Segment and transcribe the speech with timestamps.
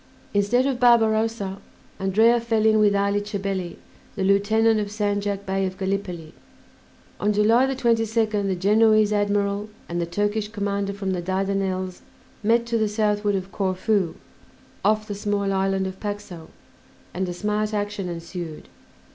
[0.33, 1.59] Instead of Barbarossa,
[1.99, 3.75] Andrea fell in with Ali Chabelli,
[4.15, 6.33] the lieutenant of Sandjak Bey of Gallipoli.
[7.19, 12.01] On July 22nd the Genoese admiral and the Turkish commander from the Dardanelles
[12.41, 14.15] met to the southward of Corfu,
[14.83, 16.49] off the small island of Paxo,
[17.13, 18.69] and a smart action ensued.